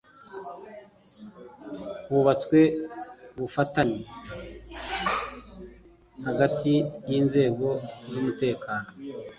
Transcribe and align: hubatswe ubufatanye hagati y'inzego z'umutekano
hubatswe 2.07 2.59
ubufatanye 3.37 4.01
hagati 6.25 6.73
y'inzego 7.09 7.67
z'umutekano 8.11 8.89